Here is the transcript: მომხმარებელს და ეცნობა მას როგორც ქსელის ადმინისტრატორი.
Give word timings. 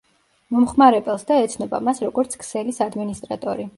მომხმარებელს 0.55 1.27
და 1.31 1.37
ეცნობა 1.43 1.81
მას 1.91 2.03
როგორც 2.07 2.37
ქსელის 2.45 2.81
ადმინისტრატორი. 2.87 3.69